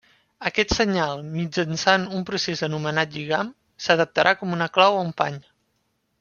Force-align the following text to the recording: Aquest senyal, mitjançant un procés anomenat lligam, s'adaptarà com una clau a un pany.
Aquest 0.49 0.71
senyal, 0.75 1.19
mitjançant 1.35 2.07
un 2.21 2.25
procés 2.31 2.65
anomenat 2.69 3.13
lligam, 3.19 3.53
s'adaptarà 3.89 4.33
com 4.41 4.57
una 4.59 4.71
clau 4.79 4.99
a 4.99 5.07
un 5.11 5.15
pany. 5.23 5.39